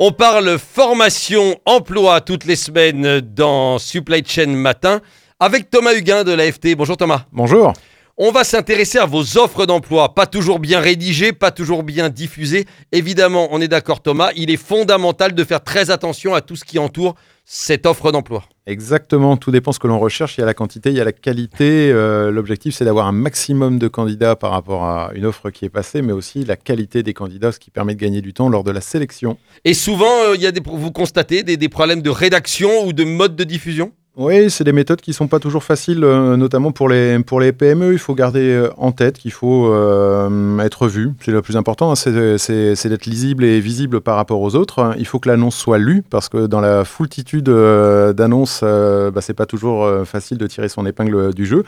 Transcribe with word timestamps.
On 0.00 0.12
parle 0.12 0.60
formation, 0.60 1.58
emploi 1.66 2.20
toutes 2.20 2.44
les 2.44 2.54
semaines 2.54 3.20
dans 3.20 3.80
Supply 3.80 4.22
Chain 4.24 4.46
Matin 4.46 5.00
avec 5.40 5.70
Thomas 5.70 5.92
Huguin 5.92 6.22
de 6.22 6.30
l'AFT. 6.30 6.76
Bonjour 6.76 6.96
Thomas. 6.96 7.24
Bonjour. 7.32 7.72
On 8.16 8.30
va 8.30 8.44
s'intéresser 8.44 8.98
à 8.98 9.06
vos 9.06 9.38
offres 9.38 9.66
d'emploi, 9.66 10.14
pas 10.14 10.26
toujours 10.26 10.60
bien 10.60 10.78
rédigées, 10.78 11.32
pas 11.32 11.50
toujours 11.50 11.82
bien 11.82 12.10
diffusées. 12.10 12.64
Évidemment, 12.92 13.48
on 13.50 13.60
est 13.60 13.66
d'accord 13.66 14.00
Thomas, 14.00 14.30
il 14.36 14.52
est 14.52 14.56
fondamental 14.56 15.34
de 15.34 15.42
faire 15.42 15.64
très 15.64 15.90
attention 15.90 16.32
à 16.32 16.42
tout 16.42 16.54
ce 16.54 16.64
qui 16.64 16.78
entoure 16.78 17.16
cette 17.50 17.86
offre 17.86 18.12
d'emploi. 18.12 18.44
Exactement, 18.66 19.38
tout 19.38 19.50
dépend 19.50 19.72
ce 19.72 19.78
que 19.78 19.86
l'on 19.86 19.98
recherche. 19.98 20.36
Il 20.36 20.42
y 20.42 20.42
a 20.42 20.46
la 20.46 20.52
quantité, 20.52 20.90
il 20.90 20.96
y 20.96 21.00
a 21.00 21.04
la 21.04 21.12
qualité. 21.12 21.90
Euh, 21.90 22.30
l'objectif, 22.30 22.74
c'est 22.74 22.84
d'avoir 22.84 23.06
un 23.06 23.12
maximum 23.12 23.78
de 23.78 23.88
candidats 23.88 24.36
par 24.36 24.50
rapport 24.50 24.84
à 24.84 25.12
une 25.14 25.24
offre 25.24 25.48
qui 25.48 25.64
est 25.64 25.70
passée, 25.70 26.02
mais 26.02 26.12
aussi 26.12 26.44
la 26.44 26.56
qualité 26.56 27.02
des 27.02 27.14
candidats, 27.14 27.50
ce 27.50 27.58
qui 27.58 27.70
permet 27.70 27.94
de 27.94 28.00
gagner 28.00 28.20
du 28.20 28.34
temps 28.34 28.50
lors 28.50 28.64
de 28.64 28.70
la 28.70 28.82
sélection. 28.82 29.38
Et 29.64 29.72
souvent, 29.72 30.12
euh, 30.26 30.34
il 30.34 30.42
y 30.42 30.46
a 30.46 30.52
des, 30.52 30.60
vous 30.62 30.92
constatez 30.92 31.42
des, 31.42 31.56
des 31.56 31.68
problèmes 31.70 32.02
de 32.02 32.10
rédaction 32.10 32.68
ou 32.84 32.92
de 32.92 33.04
mode 33.04 33.34
de 33.34 33.44
diffusion? 33.44 33.92
Oui, 34.18 34.50
c'est 34.50 34.64
des 34.64 34.72
méthodes 34.72 35.00
qui 35.00 35.14
sont 35.14 35.28
pas 35.28 35.38
toujours 35.38 35.64
faciles, 35.64 36.04
euh, 36.04 36.36
notamment 36.36 36.72
pour 36.72 36.90
les, 36.90 37.18
pour 37.20 37.40
les 37.40 37.52
PME. 37.52 37.92
Il 37.94 37.98
faut 37.98 38.14
garder 38.14 38.68
en 38.76 38.92
tête 38.92 39.16
qu'il 39.16 39.32
faut 39.32 39.72
euh, 39.72 40.28
être 40.64 40.88
vu. 40.88 41.12
C'est 41.20 41.30
le 41.30 41.42
plus 41.42 41.56
important, 41.56 41.92
hein. 41.92 41.94
c'est 41.94 42.88
d'être 42.88 43.06
lisible 43.06 43.44
et 43.44 43.60
visible 43.60 44.00
par 44.00 44.16
rapport 44.16 44.40
aux 44.40 44.54
autres. 44.54 44.94
Il 44.98 45.06
faut 45.06 45.18
que 45.18 45.28
l'annonce 45.28 45.56
soit 45.56 45.78
lue, 45.78 46.02
parce 46.08 46.28
que 46.28 46.46
dans 46.46 46.60
la 46.60 46.84
foultitude 46.84 47.44
d'annonces, 47.44 48.62
bah, 48.62 49.20
c'est 49.20 49.34
pas 49.34 49.46
toujours 49.46 49.88
facile 50.06 50.38
de 50.38 50.46
tirer 50.46 50.68
son 50.68 50.86
épingle 50.86 51.34
du 51.34 51.46
jeu. 51.46 51.64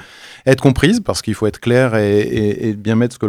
Être 0.47 0.61
comprise, 0.61 1.01
parce 1.01 1.23
qu'il 1.23 1.35
faut 1.35 1.47
être 1.47 1.61
clair 1.61 1.95
et, 1.97 2.75
bien 2.77 2.97
mettre 2.97 3.15
ce 3.15 3.19
que 3.19 3.27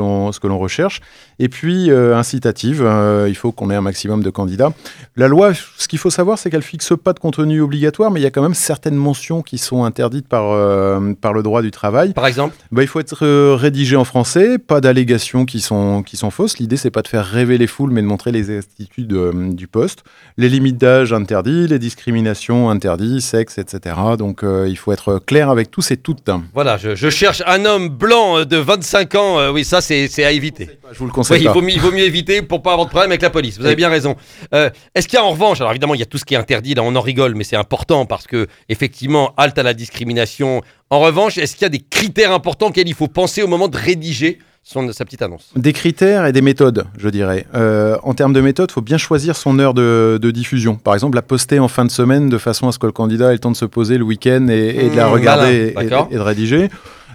l'on 0.48 0.60
recherche. 0.60 1.02
Et 1.40 1.50
puis, 1.50 1.92
incitative, 1.92 2.88
il 3.28 3.36
faut 3.36 3.52
qu'on 3.52 3.70
ait 3.70 3.76
un 3.76 3.82
maximum 3.82 4.24
de 4.24 4.30
candidats. 4.30 4.74
La 5.16 5.28
loi, 5.28 5.52
ce 5.78 5.88
qu'il 5.88 6.00
faut 6.00 6.10
savoir, 6.10 6.38
c'est 6.38 6.50
qu'elle 6.50 6.62
fixe 6.62 6.94
pas 7.02 7.14
de 7.14 7.20
contenu 7.20 7.62
obligatoire, 7.62 8.12
mais 8.12 8.20
il 8.20 8.24
y 8.24 8.28
a 8.28 8.32
quand 8.32 8.42
même 8.42 8.54
certainement 8.54 9.14
qui 9.46 9.58
sont 9.58 9.84
interdites 9.84 10.28
par, 10.28 10.52
euh, 10.52 11.14
par 11.20 11.34
le 11.34 11.44
droit 11.44 11.62
du 11.62 11.72
travail. 11.72 12.14
Par 12.14 12.28
exemple? 12.28 12.56
Bah, 12.72 12.82
Il 12.84 12.88
faut 12.88 13.00
être 13.00 13.26
euh, 13.26 13.56
rédigé 13.56 13.96
en 13.96 14.04
français, 14.04 14.58
pas 14.58 14.82
d'allégations 14.82 15.46
qui 15.46 15.61
sont, 15.62 16.04
qui 16.04 16.18
sont 16.18 16.30
fausses. 16.30 16.60
L'idée, 16.60 16.78
c'est 16.78 16.92
pas 16.92 17.02
de 17.02 17.08
faire 17.08 17.26
rêver 17.26 17.58
les 17.58 17.68
foules, 17.68 17.92
mais 17.92 18.02
de 18.02 18.08
montrer 18.08 18.32
les 18.32 18.56
attitudes 18.56 19.14
euh, 19.14 19.52
du 19.54 19.68
poste. 19.68 20.04
Les 20.38 20.50
limites 20.50 20.78
d'âge 20.78 21.14
interdits, 21.14 21.68
les 21.68 21.80
discriminations 21.80 22.70
interdits, 22.70 23.22
sexe, 23.22 23.58
etc. 23.58 23.96
Donc 24.18 24.44
il 24.44 24.78
faut 24.78 24.92
être 24.92 25.20
clair 25.20 25.50
avec 25.50 25.72
tous 25.72 25.92
et 25.92 25.98
toutes. 25.98 26.30
Voilà, 26.54 26.78
je, 26.78 27.10
cherche 27.10 27.42
un 27.46 27.66
homme 27.66 27.90
blanc 27.90 28.46
de 28.46 28.58
25 28.58 29.16
ans. 29.16 29.52
oui, 29.52 29.64
ça, 29.64 29.82
c'est 29.82 30.24
à 30.24 30.32
éviter. 30.32 30.70
Je 30.92 31.00
vous 31.00 31.06
le 31.06 31.12
conseille. 31.12 31.42
il, 31.42 31.50
vaut, 31.50 31.62
il, 31.68 31.80
vaut, 31.80 31.92
mieux 31.92 32.04
éviter 32.04 32.42
pour 32.42 32.62
pas 32.62 32.74
avoir 32.74 32.86
de 32.86 32.92
problème 32.92 33.12
avec 33.12 33.22
la 33.22 33.30
police. 33.30 33.58
Vous 33.58 33.66
avez 33.66 33.76
bien 33.76 33.90
raison. 33.90 34.16
Est-ce 34.52 35.08
qu'il 35.08 35.18
y 35.18 35.22
a 35.22 35.26
en 35.26 35.32
revanche, 35.32 35.60
alors 35.60 35.72
évidemment, 35.72 35.96
il 35.96 36.00
y 36.00 36.04
a 36.04 36.08
tout 36.08 36.18
ce 36.18 36.26
qui 36.26 36.34
est 36.34 36.38
interdit, 36.38 36.74
là 36.74 36.84
on 36.84 36.96
en 36.96 37.02
rigole, 37.02 37.36
mais 37.36 37.44
c'est 37.44 37.56
important 37.56 38.06
parce 38.06 38.28
que 38.28 38.48
effectivement, 38.70 38.92
effectivement 38.92 39.34
halte 39.38 39.58
à 39.58 39.64
la 39.64 39.74
discrimination. 39.74 40.62
En 40.90 41.00
revanche, 41.00 41.38
est-ce 41.38 41.54
qu'il 41.54 41.64
y 41.64 41.66
a 41.66 41.70
des 41.70 41.80
critères 41.80 42.34
importants 42.34 42.68
auxquels 42.68 42.90
il 42.90 42.94
faut 42.94 43.08
penser 43.08 43.42
au 43.42 43.48
moment 43.48 43.70
de 43.70 43.78
rédiger 43.78 44.40
son, 44.64 44.92
sa 44.92 45.06
petite 45.06 45.22
annonce 45.22 45.52
Des 45.56 45.74
critères 45.74 46.26
et 46.26 46.32
des 46.32 46.42
méthodes, 46.42 46.86
je 46.98 47.10
dirais. 47.10 47.46
Euh, 47.56 47.98
en 48.04 48.14
termes 48.14 48.34
de 48.34 48.42
méthode, 48.42 48.70
il 48.70 48.74
faut 48.74 48.82
bien 48.82 48.98
choisir 48.98 49.36
son 49.36 49.58
heure 49.60 49.74
de, 49.74 50.32
diffusion. 50.32 50.76
Par 50.76 50.94
exemple, 50.94 51.16
la 51.16 51.22
poster 51.22 51.60
en 51.60 51.68
fin 51.68 51.84
de 51.84 51.92
semaine 51.92 52.30
de 52.30 52.38
façon 52.38 52.68
à 52.68 52.72
ce 52.72 52.80
que 52.80 52.86
le 52.86 52.92
candidat 52.92 53.30
ait 53.30 53.34
le 53.34 53.40
temps 53.40 53.52
de 53.52 53.58
se 53.58 53.66
poser 53.66 53.98
le 53.98 54.04
week-end 54.04 54.48
et, 54.50 54.90
de 54.90 54.96
la 54.96 55.08
mmh, 55.08 55.12
regarder 55.12 55.74
et, 55.78 56.16
de 56.16 56.20
rédiger. 56.20 56.70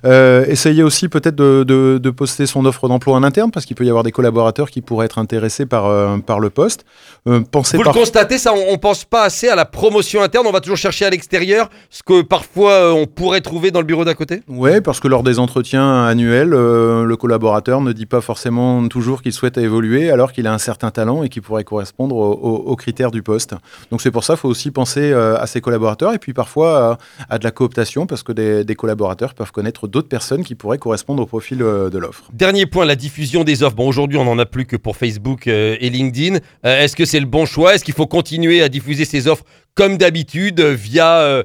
Euh, 0.05 0.45
essayez 0.47 0.83
aussi 0.83 1.09
peut-être 1.09 1.37
de, 1.37 2.11
poster 2.11 2.47
son 2.47 2.65
offre 2.65 2.89
d'emploi 2.89 3.15
en 3.15 3.23
interne 3.23 3.51
parce 3.51 3.67
qu'il 3.67 3.77
peut 3.77 3.85
y 3.85 3.89
avoir 3.89 4.05
des 4.05 4.13
collaborateurs 4.13 4.71
qui 4.71 4.81
pourraient 4.81 5.07
être 5.07 5.19
intéressés 5.19 5.67
par, 5.67 5.87
euh, 5.87 6.19
par 6.19 6.41
le 6.41 6.51
poste. 6.51 6.85
Euh, 7.29 7.41
pensez 7.41 7.77
Vous 7.77 7.83
le 7.83 7.91
constatez, 7.91 8.39
ça, 8.39 8.53
on 8.55 8.73
ne 8.73 8.77
pense 8.77 9.05
pas 9.05 9.25
assez 9.25 9.49
à 9.49 9.55
la 9.55 9.65
promotion 9.65 10.23
interne, 10.23 10.47
on 10.47 10.53
va 10.53 10.61
toujours 10.61 10.77
chercher 10.77 11.05
à 11.05 11.11
l'extérieur 11.11 11.69
ce 11.91 12.03
que 12.03 12.23
parfois 12.23 12.95
on 12.95 13.07
pourrait 13.07 13.41
trouver 13.41 13.71
dans 13.71 13.81
le 13.81 13.87
bureau 13.87 14.05
d'à 14.05 14.15
côté 14.15 14.43
Oui, 14.49 14.81
parce 14.81 15.01
que 15.01 15.09
lors 15.09 15.23
des 15.23 15.39
entretiens 15.39 16.05
annuels, 16.05 16.51
le 16.51 17.17
collaborateur 17.17 17.81
ne 17.81 17.93
dit 17.93 18.07
pas 18.07 18.21
forcément 18.21 18.87
toujours 18.89 19.23
qu'il 19.23 19.33
souhaite 19.33 19.59
évoluer 19.59 20.11
alors 20.11 20.33
qu'il 20.33 20.47
a 20.47 20.53
un 20.53 20.59
certain 20.59 20.91
talent 20.91 21.23
et 21.23 21.29
qui 21.29 21.41
pourrait 21.41 21.65
correspondre 21.65 22.17
aux, 22.17 22.77
critères 22.77 23.11
du 23.11 23.23
poste. 23.23 23.55
Donc 23.91 24.01
c'est 24.01 24.11
pour 24.11 24.25
ça 24.25 24.35
qu'il 24.35 24.41
faut 24.41 24.49
aussi 24.49 24.71
penser 24.71 25.13
à 25.13 25.47
ses 25.47 25.61
collaborateurs 25.61 26.15
et 26.15 26.19
puis 26.19 26.33
parfois 26.33 26.99
à, 27.29 27.39
de 27.39 27.45
la 27.45 27.51
cooptation 27.51 28.07
parce 28.07 28.23
que 28.23 28.33
des, 28.33 28.65
des 28.65 28.75
collaborateurs 28.75 29.35
peuvent 29.35 29.53
connaître 29.53 29.86
d'autres 29.87 30.09
personnes 30.09 30.45
qui 30.45 30.55
pourraient 30.55 30.79
correspondre 30.79 31.23
au 31.23 31.27
profil 31.27 31.63
euh, 31.63 31.91
de 31.91 31.99
l'offre. 31.99 32.25
Dernier 32.33 32.67
point, 32.67 32.85
la 32.85 32.97
diffusion 32.97 33.45
des 33.45 33.63
offres. 33.63 33.77
Bon, 33.77 33.89
aujourd'hui, 33.89 34.19
on 34.19 34.25
n'en 34.25 34.39
a 34.39 34.47
plus 34.47 34.67
que 34.67 34.77
pour 34.77 34.97
Facebook 34.97 35.47
euh, 35.47 35.77
et 35.81 35.91
LinkedIn. 35.91 36.39
Euh, 36.65 36.83
est-ce 36.83 36.97
que 36.97 37.05
c'est 37.05 37.21
le 37.21 37.27
bon 37.27 37.47
choix? 37.47 37.75
Est-ce 37.75 37.85
qu'il 37.85 37.95
faut 37.95 38.07
continuer 38.07 38.63
à 38.63 38.69
diffuser 38.69 39.05
ces 39.05 39.29
offres 39.29 39.45
comme 39.77 39.97
d'habitude 39.97 40.61
via 40.61 41.45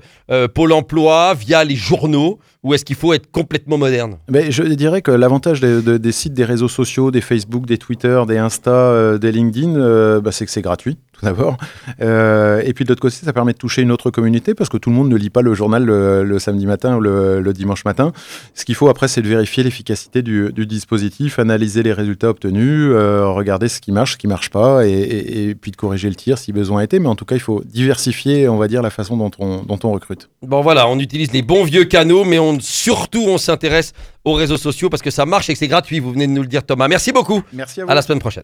Pôle 0.56 0.72
Emploi, 0.72 1.36
via 1.36 1.64
les 1.64 1.76
journaux 1.76 2.40
ou 2.64 2.74
est-ce 2.74 2.86
qu'il 2.86 2.96
faut 2.96 3.14
être 3.14 3.30
complètement 3.32 3.78
moderne? 3.78 4.18
Mais 4.30 4.52
Je 4.52 4.64
dirais 4.64 5.02
que 5.02 5.12
l'avantage 5.12 5.62
des 5.62 6.12
sites, 6.12 6.34
des 6.34 6.46
réseaux 6.46 6.68
sociaux, 6.68 7.12
des 7.12 7.22
Facebook, 7.22 7.66
des 7.66 7.78
Twitter, 7.78 8.22
des 8.28 8.38
Insta, 8.38 9.18
des 9.18 9.32
LinkedIn, 9.32 10.20
bah, 10.20 10.32
c'est 10.32 10.46
que 10.46 10.52
c'est 10.52 10.62
gratuit 10.62 10.98
d'abord. 11.24 11.58
Euh, 12.02 12.62
et 12.66 12.74
puis 12.74 12.86
de 12.86 12.90
l'autre 12.90 13.02
côté, 13.02 13.16
ça 13.16 13.34
permet 13.34 13.54
de 13.54 13.58
toucher 13.58 13.82
une 13.82 13.92
autre 13.92 14.10
communauté 14.12 14.54
parce 14.54 14.70
que 14.70 14.78
tout 14.78 14.90
le 14.90 14.96
monde 14.96 15.10
ne 15.10 15.16
lit 15.16 15.30
pas 15.30 15.42
le 15.42 15.54
journal 15.54 15.84
le, 15.84 16.40
samedi 16.40 16.66
matin 16.66 16.98
ou 16.98 17.00
le, 17.00 17.52
dimanche 17.54 17.86
matin. 17.86 18.12
Ce 18.56 18.66
qu'il 18.66 18.76
faut 18.76 18.90
après, 18.90 19.08
c'est 19.08 19.22
de 19.22 19.28
vérifier 19.28 19.64
l'efficacité 19.64 20.22
du, 20.22 20.52
dispositif, 20.66 21.40
analyser 21.40 21.84
les 21.84 21.94
résultats 21.94 22.30
obtenus, 22.30 22.90
euh, 22.92 23.28
regarder 23.28 23.68
ce 23.68 23.82
qui 23.82 23.92
marche, 23.92 24.14
ce 24.14 24.18
qui 24.18 24.28
marche 24.28 24.50
pas, 24.50 24.86
et, 24.88 25.56
puis 25.60 25.72
de 25.72 25.76
corriger 25.76 26.10
le 26.10 26.16
tir 26.16 26.38
si 26.38 26.54
besoin 26.54 26.82
était. 26.82 27.00
Mais 27.00 27.08
en 27.08 27.16
tout 27.16 27.26
cas, 27.26 27.36
il 27.36 27.42
faut 27.42 27.62
diversifier, 27.66 28.21
on 28.26 28.58
va 28.58 28.68
dire, 28.68 28.82
la 28.82 28.90
façon 28.90 29.18
dont 29.18 29.32
on, 29.40 29.64
dont 29.64 29.80
on 29.84 29.92
recrute. 29.92 30.30
Bon 30.42 30.62
voilà, 30.62 30.88
on 30.88 31.00
utilise 31.00 31.32
les 31.32 31.42
bons 31.42 31.64
vieux 31.64 31.86
canaux, 31.86 32.24
mais 32.24 32.40
on, 32.40 32.60
surtout 32.60 33.24
on 33.28 33.38
s'intéresse 33.38 33.94
aux 34.26 34.34
réseaux 34.34 34.58
sociaux 34.58 34.90
parce 34.90 35.02
que 35.02 35.12
ça 35.12 35.26
marche 35.26 35.50
et 35.50 35.54
que 35.54 35.60
c'est 35.60 35.68
gratuit. 35.68 36.00
Vous 36.00 36.12
venez 36.12 36.28
de 36.28 36.32
nous 36.32 36.42
le 36.42 36.48
dire, 36.48 36.64
Thomas. 36.64 36.88
Merci 36.88 37.12
beaucoup. 37.12 37.42
Merci 37.54 37.82
à 37.82 37.86
vous. 37.86 37.92
À 37.92 37.96
la 37.96 38.02
semaine 38.02 38.20
prochaine. 38.20 38.44